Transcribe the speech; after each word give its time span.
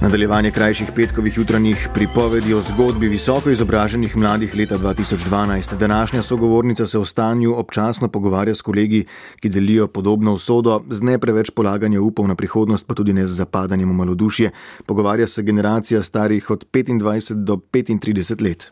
Nadaljevanje 0.00 0.50
krajših 0.50 0.88
petkovih 0.96 1.38
jutranjih 1.38 1.88
pripovedi 1.94 2.54
o 2.54 2.60
zgodbi 2.60 3.08
visoko 3.08 3.50
izobraženih 3.50 4.16
mladih 4.16 4.56
leta 4.56 4.78
2012. 4.78 5.76
Današnja 5.76 6.22
sogovornica 6.22 6.86
se 6.86 6.98
o 6.98 7.04
stanju 7.04 7.54
občasno 7.56 8.08
pogovarja 8.08 8.54
s 8.54 8.62
kolegi, 8.62 9.04
ki 9.40 9.48
delijo 9.48 9.86
podobno 9.86 10.34
usodo, 10.34 10.80
z 10.90 11.02
ne 11.02 11.18
preveč 11.18 11.50
polaganja 11.50 12.00
upov 12.00 12.28
na 12.28 12.34
prihodnost, 12.34 12.86
pa 12.86 12.94
tudi 12.94 13.12
ne 13.12 13.26
z 13.26 13.34
zapadanjem 13.34 13.90
v 13.90 13.94
malodušje. 13.94 14.50
Pogovarja 14.86 15.26
se 15.26 15.42
generacija 15.42 16.02
starih 16.02 16.50
od 16.50 16.66
25 16.72 17.34
do 17.34 17.56
35 17.56 18.42
let. 18.42 18.70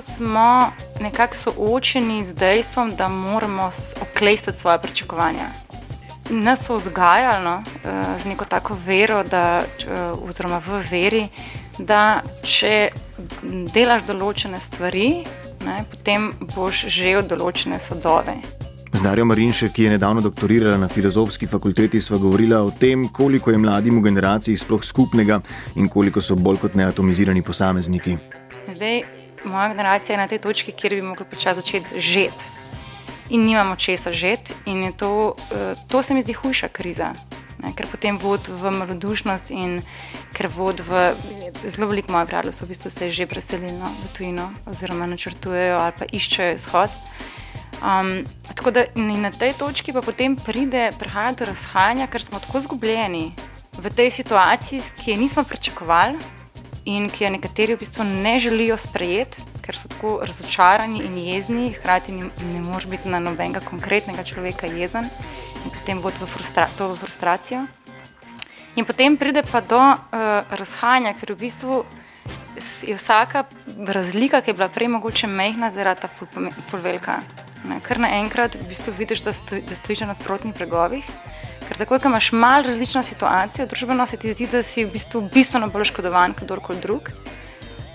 Smo 0.00 0.72
nekako 1.00 1.34
soočeni 1.34 2.24
z 2.24 2.34
dejstvom, 2.34 2.96
da 2.96 3.08
moramo 3.08 3.70
oklestiti 4.02 4.58
svoje 4.58 4.78
pričakovanja. 4.82 5.48
Nas 6.30 6.64
so 6.66 6.76
vzgajali 6.76 7.44
no, 7.44 7.62
eh, 7.84 8.04
z 8.22 8.28
neko 8.28 8.44
tako 8.44 8.76
vero, 8.86 9.22
da, 9.22 9.64
oziroma 10.28 10.62
v 10.66 10.82
veri, 10.90 11.28
da 11.78 12.22
če 12.42 12.88
delaš 13.74 14.06
določene 14.08 14.60
stvari, 14.60 15.24
ne, 15.66 15.84
potem 15.90 16.32
boš 16.54 16.86
že 16.92 17.16
od 17.18 17.28
določene 17.30 17.78
sadove. 17.78 18.36
Z 18.96 19.02
Darjo 19.04 19.26
Marinše, 19.28 19.68
ki 19.74 19.84
je 19.84 19.90
nedavno 19.90 20.22
doktorirala 20.24 20.78
na 20.80 20.88
filozofski 20.88 21.46
fakulteti, 21.46 22.00
sva 22.00 22.16
govorila 22.18 22.62
o 22.64 22.70
tem, 22.70 23.08
koliko 23.12 23.50
je 23.50 23.58
mladim 23.58 23.98
v 24.00 24.06
generaciji 24.08 24.56
sploh 24.56 24.84
skupnega 24.84 25.40
in 25.76 25.88
koliko 25.88 26.20
so 26.20 26.36
bolj 26.36 26.62
kot 26.62 26.78
neatomizirani 26.80 27.42
posamezniki. 27.44 28.16
Zdaj, 28.72 29.15
moja 29.46 29.68
generacija 29.68 30.14
je 30.14 30.18
na 30.18 30.28
tej 30.28 30.38
točki, 30.38 30.72
kjer 30.72 30.94
bi 30.94 31.02
mogli 31.02 31.24
počasi 31.24 31.60
začeti 31.60 32.00
žeti. 32.00 32.44
In 33.30 33.46
nimamo 33.46 33.76
česa 33.76 34.12
žeti, 34.12 34.54
in 34.66 34.92
to, 34.92 35.34
eh, 35.50 35.74
to 35.88 36.02
se 36.02 36.14
mi 36.14 36.22
zdi 36.22 36.32
hujša 36.32 36.68
kriza. 36.68 37.14
Ne, 37.58 37.72
ker 37.72 37.86
potem 37.90 38.18
vodi 38.18 38.52
v 38.52 38.70
malodušnost, 38.70 39.50
in 39.50 39.82
ker 40.32 40.48
vodi 40.52 40.82
v 40.82 41.14
zelo 41.64 41.88
veliko 41.88 42.12
mojih 42.12 42.28
prijateljev, 42.28 42.62
v 42.62 42.68
bistvu 42.68 42.90
se 42.90 43.10
že 43.10 43.26
preselili 43.26 43.72
v 43.72 44.12
tujino, 44.12 44.50
oziroma 44.66 45.06
načrtujejo 45.06 45.78
ali 45.78 45.92
pa 45.98 46.04
iščejo 46.12 46.54
izhod. 46.54 46.90
Um, 47.82 48.24
tako 48.54 48.70
da 48.70 48.84
na 48.96 49.30
tej 49.30 49.52
točki 49.52 49.92
pa 49.92 50.00
potem 50.00 50.36
pride, 50.36 50.90
prihaja 50.98 51.32
do 51.32 51.44
razhajanja, 51.44 52.06
ker 52.06 52.22
smo 52.22 52.40
tako 52.40 52.58
izgubljeni 52.58 53.32
v 53.78 53.90
tej 53.90 54.10
situaciji, 54.10 54.82
ki 54.96 55.10
je 55.10 55.16
nismo 55.16 55.44
pričakovali 55.44 56.16
in 56.86 57.10
ki 57.10 57.24
jo 57.24 57.30
nekateri 57.34 57.74
v 57.74 57.82
bistvu 57.82 58.04
ne 58.06 58.36
želijo 58.40 58.76
sprejeti, 58.78 59.42
ker 59.62 59.76
so 59.76 59.90
tako 59.90 60.20
razočarani 60.22 61.02
in 61.04 61.18
jezni, 61.18 61.72
hkrati 61.74 62.14
ne, 62.14 62.30
ne 62.52 62.60
moreš 62.62 62.86
biti 62.92 63.10
na 63.10 63.18
nobenega 63.20 63.60
konkretnega 63.60 64.22
človeka 64.24 64.70
jezen 64.70 65.10
in 65.64 65.74
potem 65.74 66.00
vodi 66.00 66.22
v, 66.22 66.30
frustra 66.30 66.68
v 66.78 66.94
frustracijo. 66.96 67.66
In 68.76 68.84
potem 68.84 69.16
pride 69.16 69.42
pa 69.42 69.60
do 69.60 69.80
uh, 69.80 69.98
razhajanja, 70.52 71.16
ker 71.18 71.32
v 71.32 71.40
bistvu 71.46 71.84
je 72.86 72.94
vsaka 72.96 73.44
razlika, 73.88 74.40
ki 74.40 74.50
je 74.50 74.54
bila 74.54 74.68
prej 74.68 74.88
mogoče 74.88 75.26
mehna, 75.26 75.70
zdaj 75.70 75.96
ta 76.00 76.08
fulvelka. 76.08 77.20
Ful 77.20 77.44
Ker 77.82 77.98
naenkrat 77.98 78.54
v 78.54 78.68
bistvu 78.68 78.94
vidiš, 78.94 79.24
da, 79.26 79.32
stoj, 79.34 79.64
da 79.66 79.74
stojiš 79.74 80.04
na 80.04 80.12
nasprotnih 80.12 80.54
bregovih. 80.54 81.06
Ker 81.66 81.80
tako, 81.80 81.98
ko 81.98 82.08
imaš 82.08 82.32
malo 82.32 82.62
različno 82.62 83.02
situacijo, 83.02 83.66
družbeno 83.66 84.06
se 84.06 84.16
ti 84.16 84.32
zdi, 84.32 84.46
da 84.46 84.62
si 84.62 84.84
v 84.84 84.92
bistvu 84.92 85.24
bistveno 85.34 85.68
bolj 85.68 85.90
škodovan 85.90 86.34
kot 86.34 86.46
kdorkoli 86.46 86.80
drug. 86.82 87.10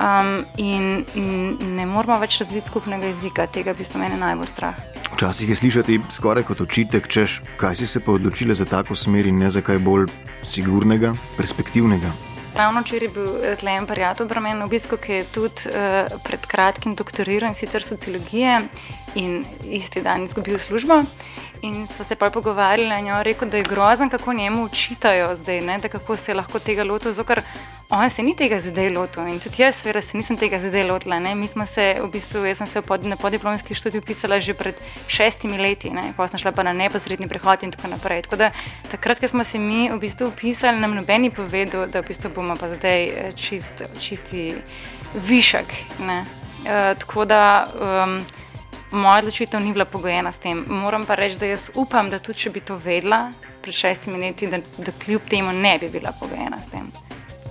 Um, 0.01 0.45
in, 0.57 1.05
in 1.15 1.75
ne 1.75 1.85
moramo 1.85 2.17
več 2.19 2.39
razviti 2.41 2.65
skupnega 2.65 3.05
jezika, 3.11 3.45
tega 3.45 3.75
v 3.75 3.83
bistvu 3.83 4.01
meni 4.01 4.17
najbolj 4.17 4.49
strah. 4.49 4.79
Včasih 5.13 5.51
je 5.51 5.59
slišati 5.59 5.99
skoraj 6.17 6.47
kot 6.47 6.63
očitek, 6.65 7.07
češ, 7.07 7.41
kaj 7.61 7.77
si 7.77 7.87
se 7.87 8.01
pa 8.01 8.15
odločila 8.17 8.57
za 8.57 8.65
tako 8.65 8.97
smer 8.97 9.29
in 9.29 9.37
ne 9.37 9.51
za 9.53 9.61
kaj 9.61 9.79
bolj 9.85 10.09
sigurnega, 10.41 11.13
perspektivnega. 11.37 12.30
Ravno 12.55 12.81
včeraj 12.81 13.05
je 13.07 13.13
bil 13.13 13.27
eh, 13.43 13.55
tlejen 13.55 13.85
prijatelj 13.87 14.27
Bremen, 14.27 14.63
v 14.63 14.69
bistvu, 14.69 14.97
ki 14.97 15.13
je 15.13 15.23
tudi 15.23 15.71
uh, 15.71 16.11
pred 16.23 16.45
kratkim 16.45 16.95
doktoriral 16.95 17.49
in 17.49 17.55
sicer 17.55 17.83
sociologije 17.83 18.57
in 19.15 19.45
isti 19.63 20.01
dan 20.01 20.23
izgubil 20.23 20.57
službo. 20.59 21.03
In 21.61 21.87
smo 21.87 22.05
se 22.05 22.15
pa 22.15 22.29
pogovarjali 22.29 22.99
in 22.99 23.13
on 23.13 23.21
rekel, 23.23 23.49
da 23.49 23.57
je 23.57 23.63
grozen, 23.63 24.09
kako 24.09 24.33
njemu 24.33 24.65
učitajo 24.65 25.35
zdaj, 25.35 25.61
ne? 25.61 25.77
da 25.77 25.87
kako 25.87 26.15
se 26.15 26.33
lahko 26.33 26.59
tega 26.59 26.83
lotil, 26.83 27.11
zato 27.11 27.35
ker 27.91 27.99
on 27.99 28.09
se 28.09 28.23
ni 28.23 28.35
tega 28.35 28.59
zdaj 28.59 28.89
lotil 28.89 29.27
in 29.27 29.39
tudi 29.39 29.63
jaz, 29.63 29.75
seveda, 29.81 30.01
se 30.01 30.17
nisem 30.17 30.37
tega 30.39 30.59
zdaj 30.59 30.85
lotila. 30.87 31.19
Ne? 31.19 31.35
Mi 31.35 31.47
smo 31.47 31.65
se, 31.65 31.97
v 31.99 32.07
bistvu, 32.11 32.45
jaz 32.47 32.61
sem 32.61 32.67
se 32.67 32.81
pod, 32.81 33.03
na 33.05 33.15
podiplomski 33.15 33.75
študij 33.75 33.99
upisala 33.99 34.39
že 34.39 34.53
pred 34.53 34.79
šestimi 35.07 35.57
leti, 35.57 35.91
pa 36.17 36.27
sem 36.27 36.39
šla 36.39 36.51
pa 36.55 36.63
na 36.63 36.73
neposredni 36.73 37.27
prehod 37.27 37.63
in 37.63 37.71
tako 37.71 37.91
naprej. 37.91 38.21
Tako 38.21 38.35
da 38.35 38.51
takrat, 38.91 39.19
ko 39.19 39.27
smo 39.27 39.43
se 39.43 39.59
mi 39.59 39.89
v 39.91 39.99
bistvu 39.99 40.31
upisali, 40.31 40.79
nam 40.79 40.95
nobeni 40.95 41.31
povedal, 41.31 41.87
da 41.87 42.01
v 42.01 42.07
bistvu 42.07 42.31
bomo 42.35 42.55
pa 42.55 42.71
zdaj 42.71 43.03
eh, 43.03 43.31
čist, 43.35 43.83
čisti 43.99 44.55
višek. 45.15 45.67
Uh, 45.99 46.95
tako 46.99 47.25
da. 47.25 47.67
Um, 47.75 48.21
moja 48.91 49.21
odločitev 49.21 49.61
ni 49.63 49.71
bila 49.71 49.85
pogojena 49.85 50.31
s 50.31 50.37
tem. 50.37 50.65
Moram 50.67 51.05
pa 51.07 51.15
reči, 51.15 51.39
da 51.39 51.47
jaz 51.47 51.69
upam, 51.75 52.09
da 52.11 52.19
tudi 52.19 52.43
če 52.43 52.49
bi 52.51 52.59
to 52.59 52.75
vedela 52.75 53.31
pred 53.63 53.75
šestimi 53.75 54.19
leti, 54.19 54.51
da, 54.51 54.59
da 54.77 54.91
kljub 54.91 55.31
temu 55.31 55.53
ne 55.55 55.77
bi 55.79 55.89
bila 55.89 56.11
pogojena 56.11 56.59
s 56.59 56.67
tem. 56.67 56.91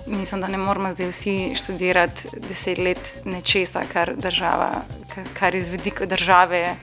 Mislim, 0.07 0.41
da 0.41 0.47
ne 0.47 0.57
moramo 0.57 0.93
zdaj 0.93 1.07
vsi 1.07 1.55
študirati 1.55 2.27
deset 2.47 2.77
let 2.77 3.15
nečesa, 3.25 3.81
kar, 3.93 4.15
država, 4.15 4.71
kar, 5.15 5.23
kar 5.39 5.55
iz 5.55 5.69
vidika 5.69 6.05
države 6.05 6.75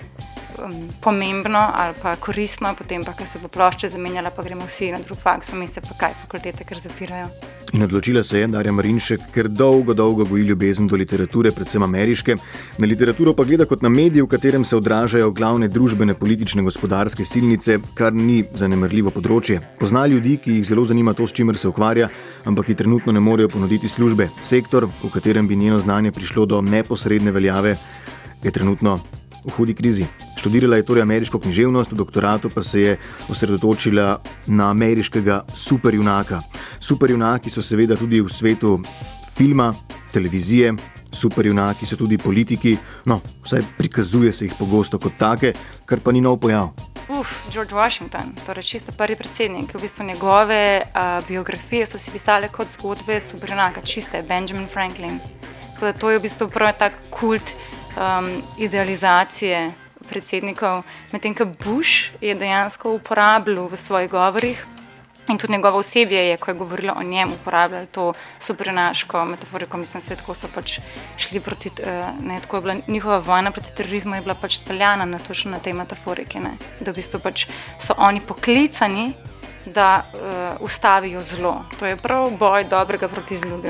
um, 0.65 0.89
pomembno 1.01 1.71
ali 1.75 1.95
pa 2.03 2.17
koristno, 2.17 2.75
potem 2.79 3.05
pa, 3.05 3.13
ko 3.13 3.27
se 3.27 3.39
bo 3.43 3.49
plošča 3.49 3.89
zamenjala, 3.89 4.31
pa 4.31 4.43
gremo 4.43 4.67
vsi 4.67 4.93
na 4.93 4.99
drug 4.99 5.19
faks, 5.19 5.53
mi 5.53 5.69
se 5.69 5.81
pa 5.81 5.95
kaj 5.99 6.19
fakultete, 6.25 6.65
ker 6.65 6.81
zapirajo. 6.81 7.31
In 7.73 7.83
odločila 7.83 8.23
se 8.23 8.39
je 8.39 8.47
Darja 8.49 8.73
Marinšek, 8.73 9.27
ker 9.35 9.49
dolgo, 9.49 9.95
dolgo 9.95 10.25
goji 10.25 10.47
ljubezen 10.49 10.87
do 10.89 10.97
literature, 10.97 11.53
predvsem 11.53 11.83
ameriške. 11.83 12.37
Na 12.79 12.87
literaturo 12.87 13.35
pa 13.37 13.45
gleda 13.45 13.67
kot 13.69 13.83
na 13.83 13.89
medij, 13.93 14.23
v 14.23 14.29
katerem 14.29 14.65
se 14.65 14.77
odražajo 14.77 15.31
glavne 15.37 15.69
družbene, 15.69 16.15
politične, 16.15 16.63
gospodarske 16.65 17.25
silnice, 17.25 17.79
kar 17.95 18.15
ni 18.17 18.41
zanemrljivo 18.55 19.13
področje. 19.13 19.61
Pozna 19.81 20.07
ljudi, 20.09 20.39
ki 20.41 20.57
jih 20.57 20.65
zelo 20.65 20.87
zanima 20.89 21.13
to, 21.13 21.27
s 21.29 21.37
čimer 21.37 21.61
se 21.61 21.69
ukvarja, 21.69 22.09
ampak 22.49 22.71
ki 22.71 22.79
trenutno 22.81 23.13
ne 23.13 23.21
morejo 23.21 23.53
ponuditi 23.53 23.89
službe. 23.89 24.31
Sektor, 24.41 24.89
v 24.89 25.13
katerem 25.13 25.49
bi 25.49 25.57
njeno 25.57 25.81
znanje 25.85 26.13
prišlo 26.17 26.47
do 26.47 26.63
neposredne 26.65 27.37
veljave, 27.37 27.77
je 28.43 28.51
trenutno 28.51 28.97
v 29.45 29.53
hudi 29.59 29.75
krizi. 29.75 30.09
Študirala 30.39 30.77
je 30.77 30.87
torej 30.87 31.03
ameriško 31.03 31.39
književnost, 31.39 31.93
v 31.93 31.97
doktoratu 31.99 32.51
pa 32.51 32.63
se 32.63 32.81
je 32.81 32.99
osredotočila 33.29 34.21
na 34.47 34.71
ameriškega 34.71 35.43
superjunaka. 35.55 36.39
Superjunaki 36.81 37.51
so 37.51 37.63
seveda 37.63 37.97
tudi 37.97 38.21
v 38.21 38.31
svetu 38.31 38.79
filma, 39.35 39.75
televizije, 40.13 40.77
superjunaki 41.13 41.87
so 41.87 41.97
tudi 41.97 42.19
politiki, 42.19 42.77
no, 43.05 43.21
vsaj 43.43 43.65
prikazuje 43.79 44.33
se 44.33 44.45
jih 44.45 44.55
pogosto 44.59 44.99
kot 44.99 45.19
take, 45.19 45.53
kar 45.85 45.99
pa 46.01 46.13
ni 46.13 46.21
nov 46.21 46.39
pojav. 46.39 46.71
Uf, 47.09 47.51
George 47.51 47.75
Washington, 47.75 48.31
torej 48.47 48.63
čisto 48.63 48.93
prvi 48.93 49.17
predsednik, 49.17 49.75
v 49.75 49.81
bistvu 49.81 50.07
njegove 50.07 50.83
uh, 50.85 51.27
biografije 51.29 51.87
so 51.87 51.99
si 51.99 52.15
pisale 52.15 52.49
kot 52.49 52.69
zgodbe 52.79 53.19
superjunaka, 53.21 53.83
čiste 53.83 54.23
Benjamin 54.23 54.69
Franklin. 54.69 55.19
Tako 55.75 55.87
da 55.87 55.93
to 55.93 56.11
je 56.11 56.19
v 56.19 56.23
bistvu 56.23 56.49
prvi 56.49 56.73
tak 56.79 56.93
kult 57.11 57.55
um, 57.97 58.31
idealizacije 58.59 59.88
predsednikov, 60.09 60.83
medtem 61.13 61.35
ko 61.35 61.45
Bush 61.45 62.11
je 62.21 62.35
dejansko 62.35 62.97
uporabljal 62.99 63.69
v 63.69 63.77
svojih 63.77 64.11
govorih. 64.11 64.67
In 65.29 65.39
tudi 65.39 65.53
njegova 65.53 65.77
osebja 65.77 66.21
je, 66.21 66.37
ko 66.37 66.51
je 66.51 66.55
govorila 66.55 66.95
o 66.97 67.03
njem, 67.03 67.33
uporabljala 67.33 67.87
to 67.87 68.13
supernaško 68.41 69.25
metaforiko. 69.25 69.77
Mislim, 69.77 70.03
da 70.09 70.35
so 70.35 70.49
pač 70.55 70.79
šli 71.17 71.41
proti, 71.41 71.71
eh, 71.85 72.07
ne, 72.21 72.41
tako 72.41 72.57
je 72.57 72.61
bila 72.61 72.75
njihova 72.89 73.19
vojna 73.19 73.51
proti 73.51 73.75
terorizmu, 73.75 74.15
je 74.15 74.21
bila 74.21 74.35
pač 74.35 74.57
speljana 74.57 75.05
na 75.05 75.19
točno 75.19 75.51
na 75.51 75.59
tej 75.59 75.73
metaforiki. 75.73 76.41
Ne. 76.41 76.57
Da 76.81 76.91
v 76.91 76.95
bistvu 76.95 77.21
pač 77.21 77.47
so 77.79 77.95
oni 77.99 78.21
poklicani, 78.21 79.13
da 79.75 80.05
uh, 80.15 80.21
ustavijo 80.61 81.23
zlo. 81.23 81.65
To 81.79 81.87
je 81.87 81.97
prav 81.97 82.31
boj 82.31 82.65
dobrega 82.65 83.09
proti 83.09 83.37
zlu, 83.37 83.61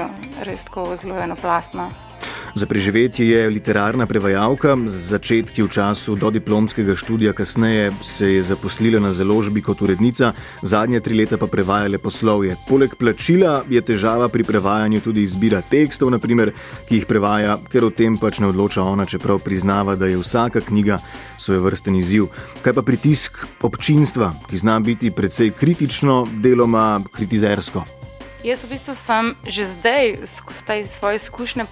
res 0.42 0.64
tako 0.64 0.96
zelo 0.96 1.18
enoplastno. 1.18 2.07
Za 2.54 2.66
preživetje 2.66 3.28
je 3.28 3.50
literarna 3.50 4.06
prevajalka, 4.06 4.76
z 4.86 4.96
začetki 5.10 5.62
v 5.62 5.68
času 5.68 6.16
dodiplomskega 6.16 6.96
študija, 6.96 7.32
kasneje 7.32 7.92
se 8.02 8.32
je 8.32 8.42
zaposlila 8.42 9.00
na 9.00 9.12
založbi 9.12 9.62
kot 9.62 9.82
urednica, 9.82 10.32
zadnje 10.62 11.00
tri 11.00 11.14
leta 11.14 11.36
pa 11.36 11.46
prevajala 11.46 11.98
poslovje. 11.98 12.56
Poleg 12.68 12.94
plačila 12.96 13.64
je 13.68 13.80
težava 13.80 14.28
pri 14.28 14.44
prevajanju 14.44 15.00
tudi 15.00 15.22
izbira 15.22 15.60
tekstov, 15.60 16.10
naprimer, 16.10 16.52
ki 16.88 17.02
jih 17.02 17.06
prevaja, 17.06 17.58
ker 17.70 17.84
o 17.84 17.90
tem 17.90 18.16
pač 18.18 18.40
ne 18.40 18.48
odloča 18.48 18.82
ona, 18.82 19.04
čeprav 19.04 19.38
priznava, 19.44 19.96
da 19.96 20.06
je 20.06 20.18
vsaka 20.18 20.60
knjiga 20.60 20.98
svoj 21.36 21.60
vrsten 21.68 22.00
izziv. 22.00 22.30
Kaj 22.62 22.72
pa 22.80 22.82
pritisk 22.82 23.44
občinstva, 23.62 24.32
ki 24.50 24.58
zna 24.58 24.80
biti 24.80 25.10
precej 25.10 25.52
kritično, 25.52 26.24
deloma 26.42 27.00
kritizersko. 27.12 27.97
Jaz 28.44 28.62
v 28.62 28.70
bistvu 28.70 28.94
sem 28.94 29.34
že 29.42 29.66
zdaj 29.66 30.22
skozi 30.26 30.64
te 30.64 30.86
svoje 30.86 31.16
izkušnje, 31.16 31.66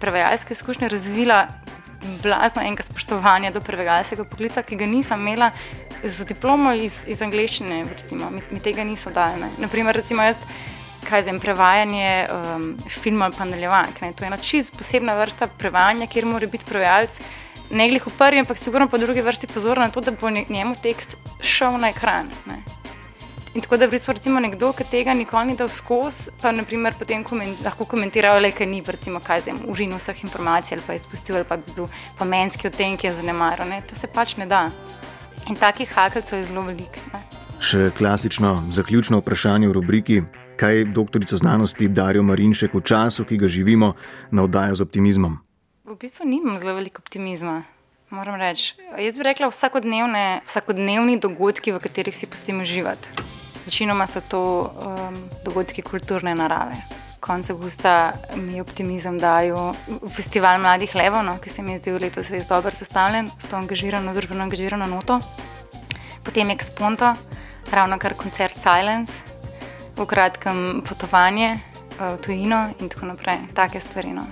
prevajalske 0.00 0.52
izkušnje, 0.52 0.88
razvila 0.88 1.48
blazno 2.22 2.62
enega 2.62 2.82
spoštovanja 2.82 3.50
do 3.50 3.60
prevajalskega 3.60 4.24
poklica, 4.24 4.62
ki 4.62 4.76
ga 4.76 4.86
nisem 4.86 5.20
imela 5.20 5.50
z 6.04 6.24
diplomo 6.24 6.72
iz, 6.72 7.04
iz 7.06 7.22
angleščine, 7.22 7.84
recimo, 7.92 8.30
mi, 8.30 8.42
mi 8.50 8.60
tega 8.60 8.84
niso 8.84 9.10
dali. 9.10 9.40
Ne. 9.40 9.50
Naprimer, 9.58 9.96
recimo 9.96 10.24
jaz, 10.24 10.40
kaj 11.08 11.24
zem, 11.28 11.40
prevajanje 11.40 12.28
um, 12.28 12.74
filma 12.88 13.28
ali 13.28 13.36
pa 13.36 13.44
naljevank. 13.44 14.00
To 14.00 14.24
je 14.24 14.28
ena 14.28 14.36
čist 14.36 14.76
posebna 14.76 15.16
vrsta 15.16 15.48
prevajanja, 15.48 16.06
kjer 16.06 16.28
mora 16.28 16.46
biti 16.46 16.68
prevajalec 16.68 17.20
ne 17.70 17.88
glih 17.88 18.06
v 18.06 18.12
prvi, 18.18 18.42
ampak 18.42 18.58
sigurno 18.58 18.88
po 18.88 18.98
drugi 18.98 19.22
vrsti 19.22 19.46
pozoren 19.46 19.88
na 19.88 19.90
to, 19.90 20.00
da 20.00 20.10
bo 20.10 20.30
njemu 20.30 20.74
tekst 20.82 21.16
šel 21.40 21.78
na 21.78 21.90
ekran. 21.94 22.28
Ne. 22.46 22.79
In 23.54 23.60
tako 23.60 23.76
da 23.76 23.86
bi 23.86 23.98
so 23.98 24.12
recimo 24.12 24.40
nekdo, 24.40 24.68
ki 24.72 24.84
tega 24.90 25.14
nikoli 25.14 25.48
ni 25.48 25.56
dal 25.58 25.68
skozi, 25.68 26.30
pa 26.40 26.52
naprimer 26.54 26.94
potem 26.98 27.24
koment, 27.26 27.58
lahko 27.64 27.84
komentirajo, 27.84 28.38
le 28.38 28.52
kaj 28.54 28.66
ni, 28.70 28.78
recimo 28.86 29.18
kaj 29.20 29.40
zem, 29.48 29.58
urin 29.66 29.94
vseh 29.98 30.20
informacij 30.22 30.76
ali 30.76 30.84
pa 30.86 30.94
izpustil 30.94 31.40
ali 31.40 31.48
pa 31.48 31.56
bi 31.56 31.74
bil 31.74 31.88
pomenski 32.18 32.68
o 32.68 32.70
tem, 32.70 32.94
ki 32.96 33.08
je 33.08 33.12
zanemaro. 33.18 33.66
Ne? 33.66 33.80
To 33.90 33.98
se 33.98 34.06
pač 34.06 34.36
ne 34.36 34.46
da. 34.46 34.68
In 35.50 35.58
takih 35.58 35.90
hakelcev 35.90 36.38
je 36.38 36.44
zelo 36.52 36.62
veliko. 36.62 37.02
Še 37.60 37.90
klasično 37.98 38.52
zaključno 38.70 39.18
vprašanje 39.18 39.68
v 39.68 39.74
rubriki, 39.80 40.20
kaj 40.60 40.84
doktorico 40.94 41.36
znanosti 41.36 41.88
Darijo 41.88 42.22
Marinšek 42.22 42.74
v 42.74 42.84
času, 42.86 43.26
ki 43.26 43.40
ga 43.40 43.50
živimo, 43.50 43.94
navdaja 44.30 44.78
z 44.78 44.86
optimizmom? 44.86 45.40
V 45.90 45.98
bistvu 45.98 46.28
nimam 46.28 46.54
zelo 46.60 46.76
veliko 46.78 47.02
optimizma. 47.02 47.64
Moram 48.14 48.38
reči, 48.38 48.78
jaz 48.94 49.18
bi 49.18 49.26
rekla 49.26 49.50
vsakodnevni 49.50 51.18
dogodki, 51.18 51.74
v 51.74 51.82
katerih 51.82 52.14
si 52.14 52.30
pustim 52.30 52.62
uživati. 52.62 53.29
Večinoma 53.66 54.06
so 54.06 54.20
to 54.20 54.40
um, 54.40 55.16
dogodki 55.44 55.82
kulturne 55.82 56.34
narave. 56.34 56.76
Konec 57.20 57.50
avgusta 57.50 58.12
mi 58.36 58.60
optimizem 58.60 59.18
dajal 59.20 59.74
festival 60.08 60.60
mladih 60.60 60.94
levov, 60.94 61.24
no, 61.24 61.36
ki 61.38 61.50
se 61.50 61.62
mi 61.62 61.76
je 61.76 61.82
zdel 61.82 62.00
letos 62.00 62.30
res 62.32 62.48
dobro 62.48 62.72
sestavljen, 62.72 63.28
s 63.38 63.50
to 63.50 63.56
angažirano, 63.56 64.14
družbeno 64.16 64.46
angažirano 64.46 64.88
noto. 64.88 65.20
Potem 66.24 66.48
je 66.48 66.56
Exponto, 66.56 67.12
ravno 67.70 67.98
kar 67.98 68.16
koncert 68.16 68.56
Silence, 68.56 69.20
v 69.96 70.06
kratkem 70.06 70.80
potovanje 70.86 71.58
uh, 71.98 72.16
v 72.16 72.20
tujino 72.24 72.70
in 72.80 72.88
tako 72.88 73.12
naprej. 73.12 73.50
Take 73.54 73.80
stvari. 73.80 74.16
No. 74.16 74.30